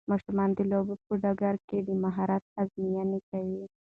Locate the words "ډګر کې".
1.21-1.77